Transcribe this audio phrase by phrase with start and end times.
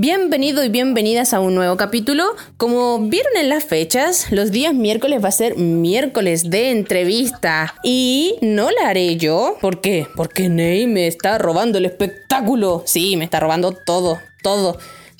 [0.00, 2.22] Bienvenido y bienvenidas a un nuevo capítulo.
[2.56, 7.74] Como vieron en las fechas, los días miércoles va a ser miércoles de entrevista.
[7.82, 9.56] Y no la haré yo.
[9.60, 10.06] ¿Por qué?
[10.14, 12.84] Porque Ney me está robando el espectáculo.
[12.86, 14.78] Sí, me está robando todo, todo.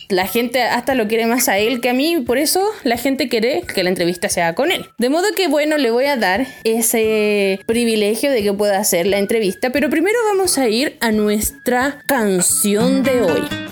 [0.08, 3.28] La gente hasta lo quiere más a él que a mí, por eso la gente
[3.28, 4.86] quiere que la entrevista sea con él.
[4.96, 9.18] De modo que bueno, le voy a dar ese privilegio de que pueda hacer la
[9.18, 13.67] entrevista, pero primero vamos a ir a nuestra canción de hoy.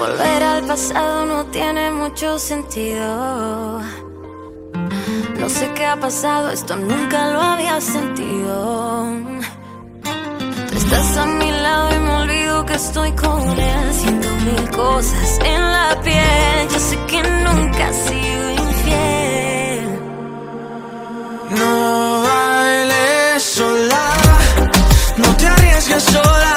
[0.00, 3.82] Volver al pasado no tiene mucho sentido.
[5.38, 9.12] No sé qué ha pasado, esto nunca lo había sentido.
[10.70, 13.92] Tú estás a mi lado y me olvido que estoy con él.
[13.92, 16.68] Siento mil cosas en la piel.
[16.72, 19.84] Yo sé que nunca has sido infiel.
[21.58, 24.06] No bailes sola,
[25.18, 26.49] no te arriesgues sola.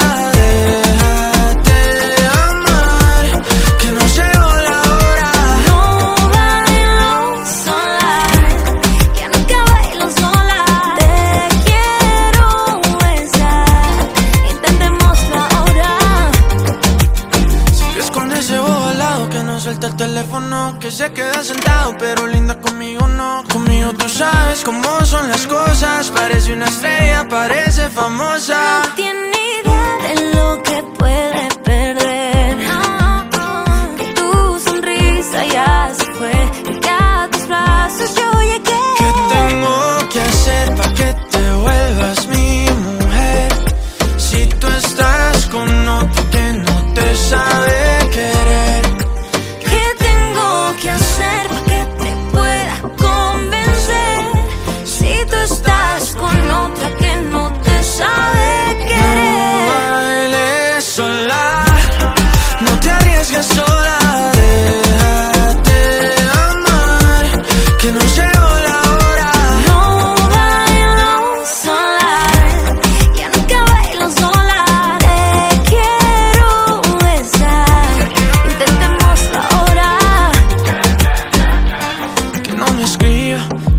[20.79, 23.43] Que se queda sentado, pero linda conmigo no.
[23.51, 26.11] Conmigo tú sabes cómo son las cosas.
[26.11, 28.81] Parece una estrella, parece famosa.
[28.87, 31.32] No tiene idea de lo que puede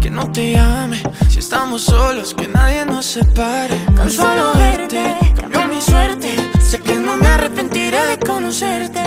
[0.00, 1.02] que no te llame.
[1.28, 3.76] Si estamos solos, que nadie nos separe.
[3.96, 6.28] Con solo verte, cambió mi suerte.
[6.60, 9.02] Sé que no me arrepentiré de conocerte.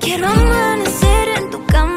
[0.00, 1.91] Quiero amanecer en tu cama,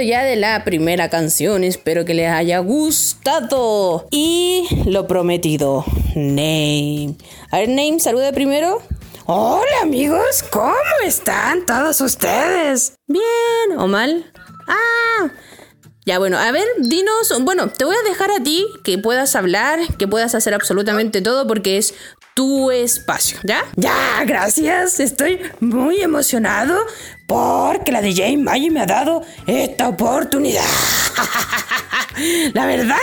[0.00, 4.06] Ya de la primera canción, espero que les haya gustado.
[4.10, 5.84] Y lo prometido,
[6.14, 7.16] Name.
[7.50, 8.80] A ver, Name, saluda primero.
[9.26, 10.74] Hola amigos, ¿cómo
[11.04, 12.94] están todos ustedes?
[13.06, 14.32] ¿Bien o mal?
[14.66, 15.30] Ah,
[16.06, 19.80] ya bueno, a ver, dinos, bueno, te voy a dejar a ti que puedas hablar,
[19.98, 21.94] que puedas hacer absolutamente todo porque es
[22.40, 23.66] tu espacio, ¿ya?
[23.76, 26.74] Ya, gracias, estoy muy emocionado
[27.26, 30.64] porque la DJ Maggie me ha dado esta oportunidad.
[32.54, 32.96] La verdad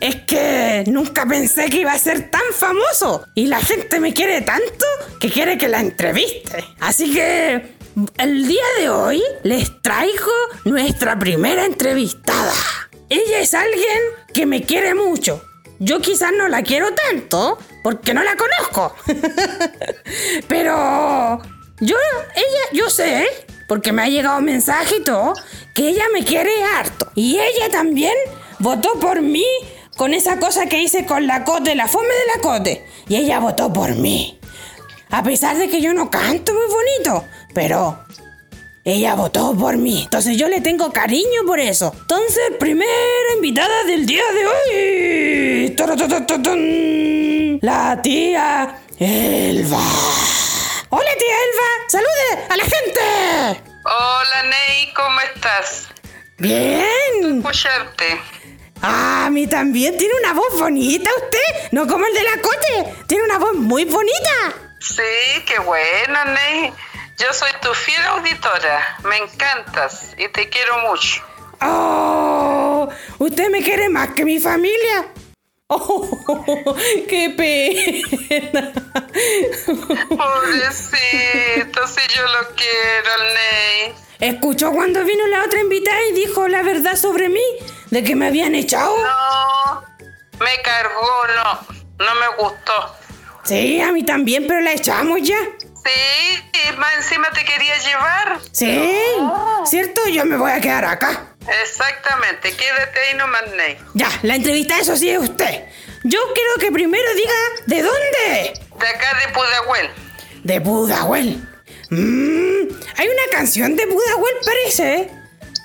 [0.00, 4.40] es que nunca pensé que iba a ser tan famoso y la gente me quiere
[4.40, 4.86] tanto
[5.20, 6.64] que quiere que la entreviste.
[6.80, 7.76] Así que
[8.16, 10.32] el día de hoy les traigo
[10.64, 12.54] nuestra primera entrevistada.
[13.10, 13.98] Ella es alguien
[14.32, 15.42] que me quiere mucho.
[15.78, 18.94] Yo quizás no la quiero tanto porque no la conozco.
[20.48, 21.40] Pero
[21.80, 21.96] yo,
[22.34, 23.26] ella, yo sé,
[23.68, 25.34] porque me ha llegado un mensaje y todo,
[25.74, 27.10] que ella me quiere harto.
[27.14, 28.14] Y ella también
[28.58, 29.46] votó por mí
[29.96, 32.86] con esa cosa que hice con la cote, la fome de la cote.
[33.08, 34.38] Y ella votó por mí.
[35.10, 37.24] A pesar de que yo no canto muy bonito,
[37.54, 37.98] pero
[38.86, 40.04] ella votó por mí.
[40.04, 41.92] Entonces yo le tengo cariño por eso.
[41.92, 45.76] Entonces, primera invitada del día de hoy.
[47.62, 49.82] La tía Elba.
[50.90, 51.68] Hola tía Elba.
[51.88, 53.60] Salude a la gente.
[53.82, 55.88] Hola Ney, ¿cómo estás?
[56.38, 57.38] Bien.
[57.38, 58.20] Escucharte.
[58.82, 63.04] Ah, a mí también tiene una voz bonita usted, no como el de la Cote,
[63.08, 64.54] tiene una voz muy bonita.
[64.78, 65.02] Sí,
[65.44, 66.72] qué bueno, Ney.
[67.18, 68.98] Yo soy tu fiel auditora.
[69.04, 71.22] Me encantas y te quiero mucho.
[71.62, 75.08] Oh, usted me quiere más que mi familia.
[75.68, 76.06] Oh,
[77.08, 78.72] qué pena.
[80.08, 83.94] Pobrecito, si yo lo quiero, Ney.
[84.20, 87.42] ¿Escuchó cuando vino la otra invitada y dijo la verdad sobre mí?
[87.90, 88.94] ¿De que me habían echado?
[88.98, 89.82] No,
[90.38, 92.94] me cargó, no, no me gustó.
[93.44, 95.38] Sí, a mí también, pero la echamos ya.
[95.86, 98.40] Sí, más encima te quería llevar.
[98.50, 98.92] Sí,
[99.66, 100.08] ¿cierto?
[100.08, 101.36] Yo me voy a quedar acá.
[101.62, 103.78] Exactamente, quédate ahí nomás, Ney.
[103.94, 105.64] Ya, la entrevista, eso sí es usted.
[106.02, 107.34] Yo quiero que primero diga
[107.66, 108.60] de dónde.
[108.80, 109.90] De acá de Pudahuel.
[110.42, 111.48] De Pudahuel.
[111.90, 114.94] Mmm, hay una canción de Pudahuel, parece.
[114.94, 115.10] ¿eh?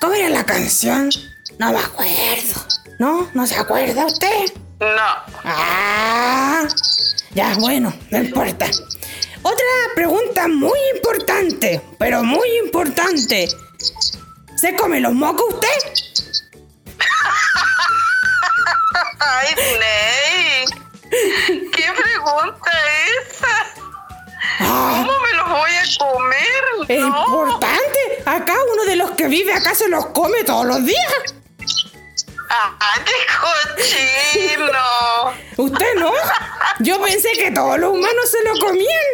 [0.00, 1.10] ¿Cómo era la canción?
[1.58, 2.66] No me acuerdo.
[2.98, 3.28] ¿No?
[3.34, 4.52] ¿No se acuerda usted?
[4.78, 5.40] No.
[5.44, 6.66] Ah,
[7.34, 8.66] ya, bueno, no importa.
[9.42, 13.48] Otra pregunta muy importante, pero muy importante.
[14.56, 15.68] ¿Se come los mocos usted?
[19.18, 19.48] Ay,
[19.80, 20.64] Ney.
[21.70, 22.70] ¿Qué pregunta
[23.06, 23.56] es esa?
[24.60, 26.62] Ah, ¿Cómo me los voy a comer?
[26.88, 27.24] es No.
[27.26, 28.22] importante.
[28.24, 31.34] Acá uno de los que vive acá se los come todos los días.
[32.50, 35.32] ¡Ah, qué cochino!
[35.56, 36.12] ¿Usted no?
[36.80, 39.04] Yo pensé que todos los humanos se lo comían.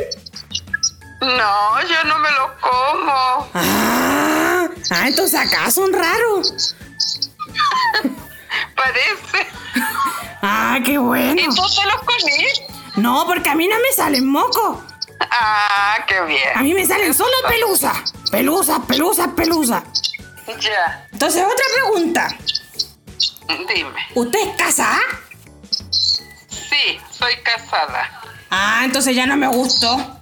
[1.20, 3.50] No, yo no me lo como.
[3.54, 6.76] Ah, ah, entonces acá son raros.
[8.76, 9.48] Parece.
[10.42, 11.40] Ah, qué bueno.
[11.40, 12.44] ¿Y tú te los comí?
[12.96, 14.78] No, porque a mí no me salen mocos.
[15.30, 16.62] Ah, qué A bien.
[16.62, 17.92] mí me salen solo pelusa.
[18.30, 19.82] Pelusa, pelusa, pelusa.
[20.60, 22.28] Ya, Entonces, otra pregunta.
[23.74, 23.98] dime.
[24.14, 25.00] ¿Usted es casada?
[25.90, 28.22] Sí, soy casada.
[28.50, 30.17] Ah, entonces ya no me gustó.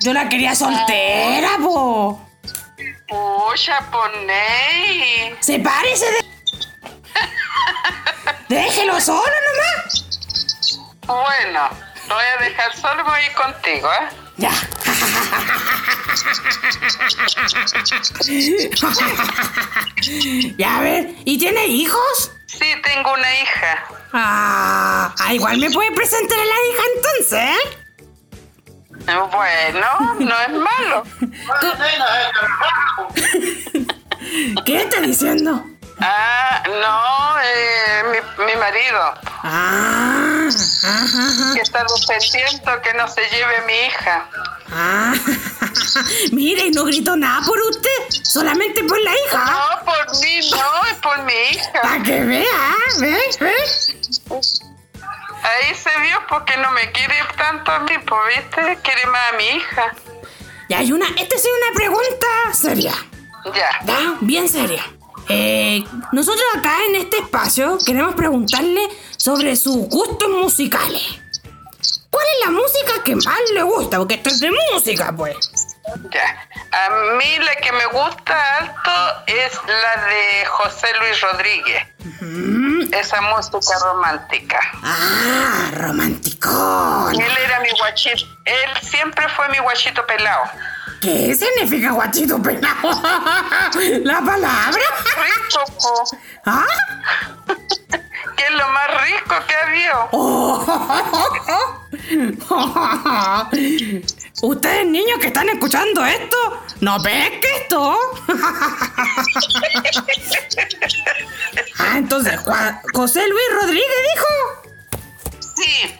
[0.00, 2.20] Yo la quería soltera, po.
[3.08, 5.34] Pucha, ponéis.
[5.40, 6.18] Sepárese de...
[8.48, 10.04] Déjelo solo nomás.
[11.06, 11.70] Bueno,
[12.08, 14.08] lo voy a dejar solo voy a ir contigo, ¿eh?
[14.36, 14.52] Ya.
[20.56, 21.14] ya, a ver.
[21.24, 22.30] ¿Y tiene hijos?
[22.46, 23.84] Sí, tengo una hija.
[24.12, 27.77] Ah, ah, igual me puede presentar a la hija entonces, ¿eh?
[29.16, 31.02] Bueno, no es malo.
[34.66, 35.64] ¿Qué está diciendo?
[36.00, 38.02] Ah, no, eh,
[38.38, 40.48] mi, mi marido, Ah,
[40.84, 44.26] ajá, que está defendiendo que no se lleve mi hija.
[44.72, 45.12] ah.
[46.32, 49.44] Mire, no gritó nada por usted, solamente por la hija.
[49.44, 51.82] No, por mí no, es por mi hija.
[51.82, 53.18] Para que vea, ¿ve?
[53.40, 53.54] ¿Ve?
[55.48, 58.78] Ahí se vio porque no me quiere tanto a mí, pues, ¿viste?
[58.82, 59.94] Quiere más a mi hija.
[60.68, 62.92] Y hay una, esta es una pregunta seria,
[63.54, 63.70] Ya.
[63.86, 64.16] ¿ya?
[64.20, 64.84] Bien seria.
[65.30, 71.20] Eh, nosotros acá en este espacio queremos preguntarle sobre sus gustos musicales.
[72.10, 73.98] ¿Cuál es la música que más le gusta?
[73.98, 75.36] Porque esto es de música, pues.
[76.12, 76.48] Ya.
[76.72, 81.82] A mí la que me gusta alto es la de José Luis Rodríguez.
[82.92, 84.60] Esa música romántica.
[84.82, 87.14] Ah, romanticón.
[87.14, 88.24] Él era mi guachito.
[88.44, 90.44] Él siempre fue mi guachito pelado.
[91.00, 92.90] ¿Qué significa guachito pelado?
[94.04, 94.70] ¿La palabra?
[94.72, 96.04] Rico.
[96.44, 96.66] ¿Ah?
[98.36, 100.08] que es lo más rico que ha habido.
[104.42, 106.36] Ustedes niños que están escuchando esto,
[106.80, 107.98] no pesquen esto.
[111.88, 115.00] Ah, entonces, Juan- José Luis Rodríguez dijo.
[115.56, 115.94] Sí.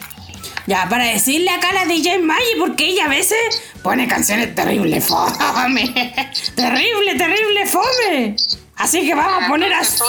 [0.66, 3.38] Ya, para decirle acá a la DJ Maggie, porque ella a veces
[3.82, 5.32] pone canciones terrible fome.
[6.54, 8.36] terrible, terrible fome.
[8.76, 10.04] Así que vamos a poner a su,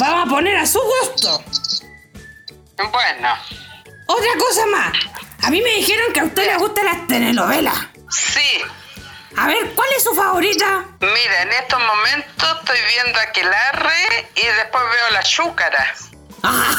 [0.00, 1.44] vamos a poner a su gusto.
[2.76, 3.28] Bueno,
[4.06, 4.92] Otra cosa más.
[5.42, 7.74] A mí me dijeron que a usted le gustan las telenovelas.
[8.10, 8.40] sí.
[9.36, 10.84] A ver, ¿cuál es su favorita?
[11.00, 15.94] Mira, en estos momentos estoy viendo Aquelarre y después veo la chúcara.
[16.42, 16.74] ¡Ah,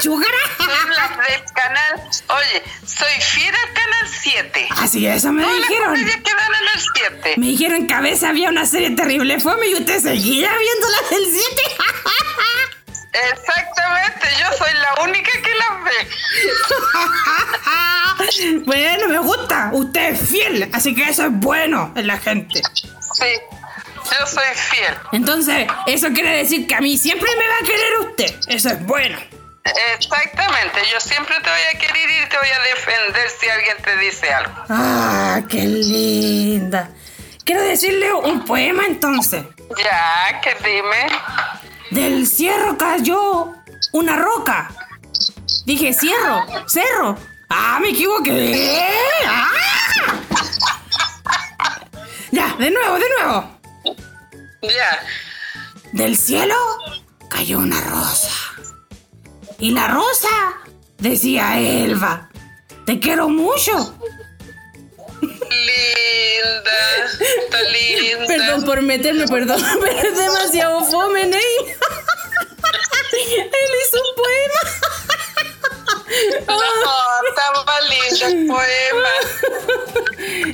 [0.00, 0.38] chúcara!
[0.58, 2.08] Son las del canal.
[2.28, 4.68] Oye, soy fiel al canal 7.
[4.78, 5.88] Así eso me Todas las dijeron.
[5.90, 7.34] comedias que dan en el 7.
[7.36, 11.10] Me dijeron que a veces había una serie terrible fome y usted seguía viendo las
[11.10, 11.62] del 7.
[13.32, 16.08] Exactamente, yo soy la única que las ve.
[18.64, 19.70] bueno, me gusta.
[19.72, 22.62] Usted es fiel, así que eso es bueno en la gente.
[23.14, 23.34] Sí.
[24.04, 24.94] Yo soy fiel.
[25.12, 28.34] Entonces, eso quiere decir que a mí siempre me va a querer usted.
[28.48, 29.18] Eso es bueno.
[29.94, 33.96] Exactamente, yo siempre te voy a querer y te voy a defender si alguien te
[33.98, 34.54] dice algo.
[34.68, 36.90] Ah, qué linda.
[37.44, 39.44] Quiero decirle un poema entonces.
[39.76, 41.06] Ya, que dime.
[41.90, 43.54] Del cierro cayó
[43.92, 44.70] una roca.
[45.64, 47.16] Dije cierro, cerro.
[47.48, 48.80] Ah, me equivoqué.
[49.26, 49.48] Ah.
[52.30, 53.58] Ya, de nuevo, de nuevo.
[54.62, 55.00] Ya.
[55.92, 56.54] Del cielo
[57.28, 58.30] cayó una rosa.
[59.58, 60.28] Y la rosa
[60.98, 62.28] decía Elba,
[62.84, 63.94] te quiero mucho.
[66.38, 68.26] Linda, linda.
[68.26, 71.40] Perdón por meterme, perdón, pero es demasiado fome, Ney.
[73.12, 74.60] Él hizo un poema.
[76.46, 79.12] No, el poema.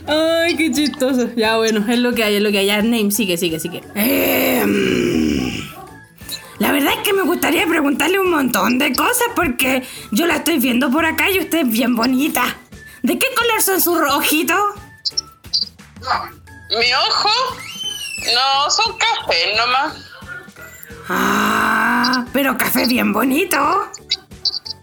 [0.06, 1.30] Ay, qué chistoso.
[1.36, 2.66] Ya, bueno, es lo que hay, es lo que hay.
[2.66, 3.82] Ya, Name, sigue, sigue, sigue.
[3.94, 5.62] Em,
[6.58, 10.58] la verdad es que me gustaría preguntarle un montón de cosas porque yo la estoy
[10.58, 12.56] viendo por acá y usted es bien bonita.
[13.02, 14.58] ¿De qué color son sus ojitos?
[16.70, 17.28] ¿Mi ojo?
[18.34, 19.94] No, son café nomás.
[21.08, 23.90] Ah, pero café bien bonito.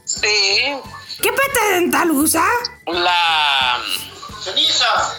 [0.06, 0.75] Sí.
[1.22, 2.46] ¿Qué pasta dental usa?
[2.88, 3.80] La.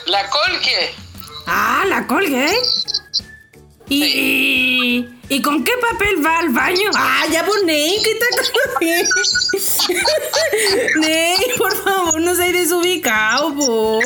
[0.06, 0.94] La colque.
[1.46, 2.56] Ah, la Colgate.
[3.88, 6.90] ¿Y, y, ¿y con qué papel va al baño?
[6.96, 8.26] Ah, ya Ney, ¿qué está
[11.00, 14.00] Ney, por favor, no seas desubicado, po.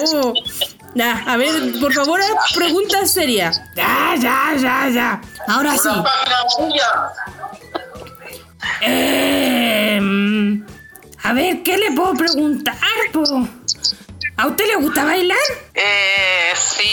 [0.97, 2.19] Ya, a ver, por favor,
[2.55, 3.50] pregunta seria.
[3.75, 5.21] Ya, ya, ya, ya.
[5.47, 5.91] Ahora sí.
[8.81, 10.65] Em,
[11.23, 12.79] a ver, ¿qué le puedo preguntar,
[13.12, 13.25] po?
[14.38, 15.37] ¿A usted le gusta bailar?
[15.75, 16.88] Eh, sí.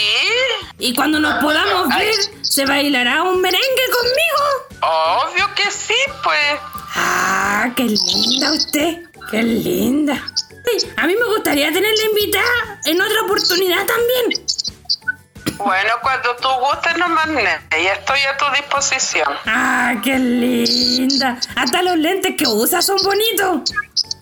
[0.78, 4.42] Y cuando nos podamos ver, ¿se bailará un merengue conmigo?
[4.82, 6.60] Obvio que sí, pues.
[6.94, 10.22] Ah, qué linda usted, qué linda.
[10.96, 14.44] A mí me gustaría tenerla invitada en otra oportunidad también.
[15.56, 17.28] Bueno, cuando tú gustes nomás,
[17.70, 19.28] ya estoy a tu disposición.
[19.46, 21.38] Ah, qué linda.
[21.54, 23.70] Hasta los lentes que usa son bonitos.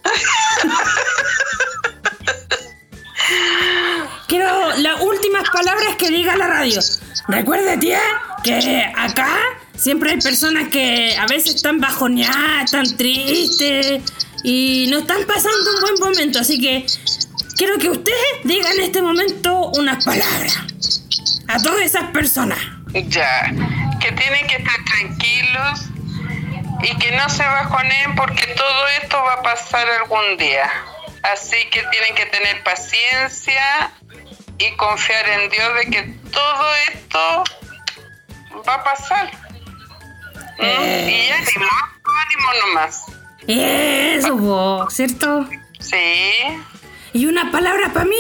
[4.29, 6.81] Quiero las últimas palabras que diga la radio.
[7.29, 8.01] Recuerde, tía,
[8.43, 9.39] que acá
[9.77, 14.03] siempre hay personas que a veces están bajoneadas, están tristes
[14.43, 16.41] y no están pasando un buen momento.
[16.41, 16.87] Así que
[17.57, 18.13] quiero que usted
[18.45, 20.59] diga en este momento unas palabras
[21.49, 22.59] a todas esas personas.
[22.93, 23.53] Ya.
[24.01, 25.81] Que tienen que estar tranquilos
[26.83, 30.71] y que no se bajoneen porque todo esto va a pasar algún día.
[31.23, 33.93] Así que tienen que tener paciencia
[34.59, 37.45] y confiar en Dios de que todo esto
[38.69, 39.31] va a pasar.
[40.59, 41.09] ¿Mm?
[41.09, 41.67] Y ánimo,
[42.05, 43.03] ánimo nomás.
[43.47, 45.49] Eso, vos, ¿cierto?
[45.81, 46.33] Sí.
[47.13, 48.17] Y una palabra para mí.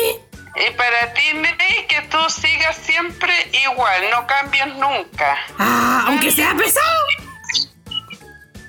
[0.54, 3.32] Y para ti, Ney, que tú sigas siempre
[3.64, 5.36] igual, no cambies nunca.
[5.58, 7.06] Ah, aunque sea pesado.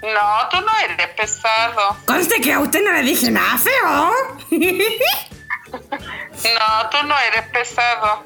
[0.02, 1.98] No, tú no eres pesado.
[2.06, 4.12] Conste que a usted no le dije nada feo.
[5.74, 8.24] No, tú no eres pesado.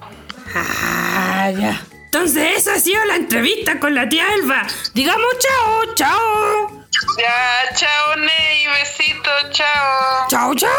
[0.54, 1.82] ah, ya.
[2.06, 4.66] Entonces, esa ha sido la entrevista con la tía Elba.
[4.94, 6.87] Digamos chao, chao.
[7.18, 10.28] Ya, chao, Ney, besito, chao.
[10.30, 10.70] Chao, chao.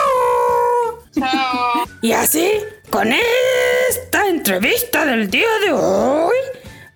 [1.15, 1.85] Chao.
[2.03, 2.51] Y así,
[2.91, 6.37] con esta entrevista del día de hoy,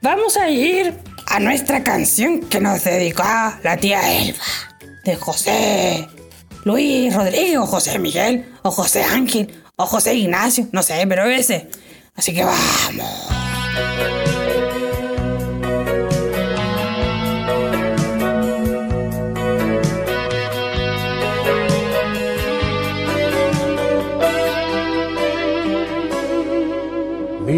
[0.00, 0.94] vamos a ir
[1.26, 3.24] a nuestra canción que nos dedicó
[3.62, 4.38] la tía Elba,
[5.04, 6.08] de José
[6.64, 11.68] Luis Rodríguez, o José Miguel, o José Ángel, o José Ignacio, no sé, pero ese.
[12.14, 13.32] Así que vamos.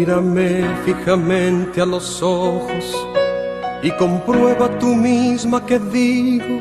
[0.05, 2.95] Mírame fijamente a los ojos
[3.81, 6.59] y comprueba tú misma que digo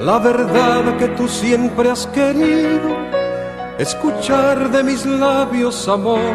[0.00, 2.96] la verdad que tú siempre has querido
[3.78, 6.34] escuchar de mis labios amor.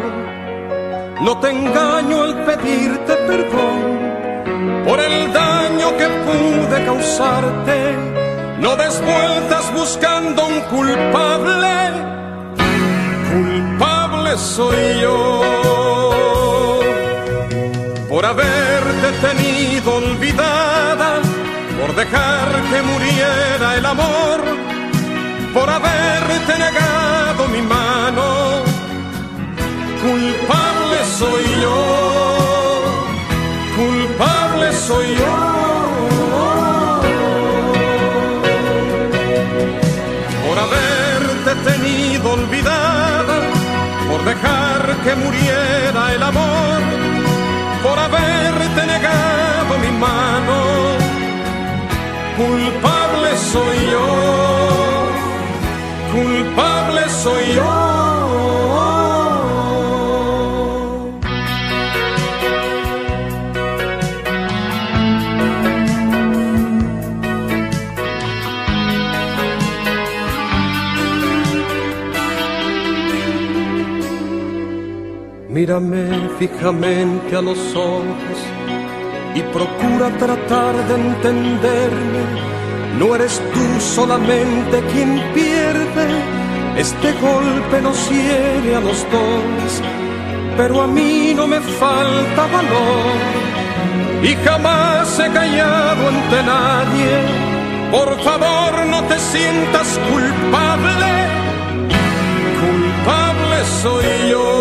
[1.22, 7.96] No te engaño al pedirte perdón por el daño que pude causarte.
[8.60, 11.72] No des vueltas buscando un culpable
[13.32, 15.41] culpable soy yo
[18.22, 21.20] por haberte tenido olvidada,
[21.80, 24.40] por dejar que muriera el amor,
[25.52, 28.62] por haberte negado mi mano.
[30.02, 31.82] Culpable soy yo,
[34.72, 35.34] soy yo.
[40.46, 43.36] Por haberte tenido olvidada,
[44.08, 46.62] por dejar que muriera el amor,
[47.82, 50.56] por haberte negado mi mano,
[52.36, 54.06] culpable soy yo,
[56.12, 57.91] culpable soy yo.
[75.62, 76.08] Mírame
[76.40, 78.38] fijamente a los ojos
[79.32, 82.22] y procura tratar de entenderme.
[82.98, 86.06] No eres tú solamente quien pierde,
[86.76, 89.82] este golpe nos hiere a los dos,
[90.56, 93.18] pero a mí no me falta valor
[94.20, 97.14] y jamás he callado ante nadie.
[97.92, 101.12] Por favor no te sientas culpable,
[102.62, 104.51] culpable soy yo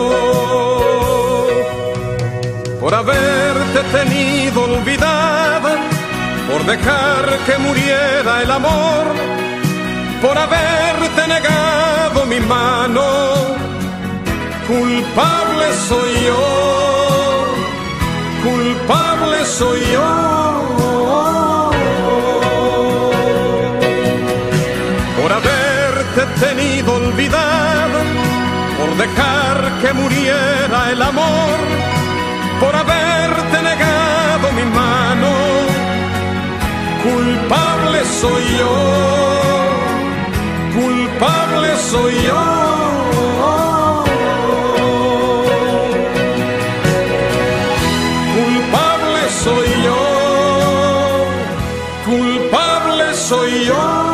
[2.91, 5.77] por haberte tenido olvidada,
[6.51, 9.05] por dejar que muriera el amor,
[10.21, 13.01] por haberte negado mi mano.
[14.67, 17.45] Culpable soy yo,
[18.43, 20.61] culpable soy yo.
[25.21, 27.99] Por haberte tenido olvidada,
[28.77, 32.00] por dejar que muriera el amor
[38.19, 38.73] soy yo,
[40.75, 42.41] culpable soy yo.
[48.35, 50.01] Culpable soy yo,
[52.05, 54.11] culpable soy yo.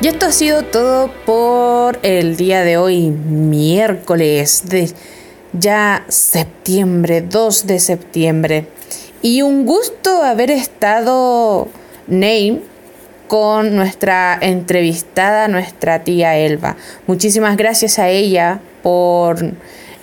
[0.00, 1.37] Y esto ha sido todo por
[2.02, 4.90] el día de hoy, miércoles de
[5.52, 8.66] ya septiembre, 2 de septiembre.
[9.22, 11.68] Y un gusto haber estado,
[12.06, 12.60] Name,
[13.26, 16.76] con nuestra entrevistada, nuestra tía Elba.
[17.06, 19.54] Muchísimas gracias a ella por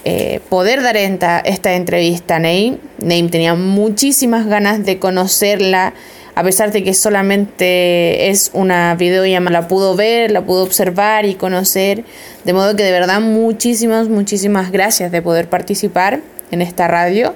[0.04, 2.78] eh, poder dar esta, esta entrevista a Name.
[3.00, 5.93] Name tenía muchísimas ganas de conocerla
[6.36, 11.36] a pesar de que solamente es una videollamada, la pudo ver, la pudo observar y
[11.36, 12.04] conocer.
[12.43, 16.19] De modo que de verdad muchísimas, muchísimas gracias de poder participar
[16.52, 17.34] en esta radio,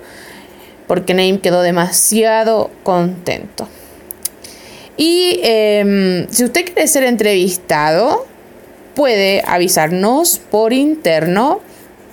[0.85, 3.69] porque Naim quedó demasiado contento.
[4.97, 8.27] Y em, si usted quiere ser entrevistado,
[8.95, 11.61] puede avisarnos por interno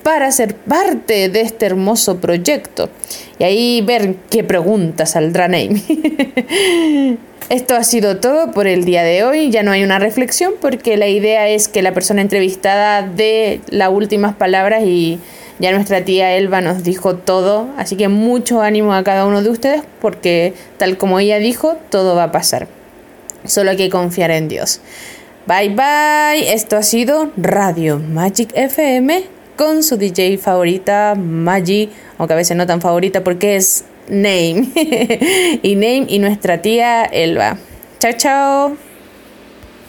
[0.07, 2.91] para ser parte de este hermoso proyecto
[3.41, 5.83] y ahí ver qué pregunta saldrá Naime.
[7.49, 9.51] Esto ha sido todo por el día de hoy.
[9.51, 13.91] Ya no hay una reflexión porque la idea es que la persona entrevistada dé las
[13.91, 15.19] últimas palabras y
[15.59, 17.67] ya nuestra tía Elba nos dijo todo.
[17.77, 22.15] Así que mucho ánimo a cada uno de ustedes porque tal como ella dijo, todo
[22.15, 22.69] va a pasar.
[23.45, 24.81] Solo hay que confiar en Dios.
[25.49, 26.53] Bye bye.
[26.53, 31.89] Esto ha sido Radio Magic FM con su DJ favorita, Maggie,
[32.19, 34.69] aunque a veces no tan favorita porque es Name.
[35.63, 37.59] y Name y nuestra tía Elba.
[37.99, 38.86] Chao, chao.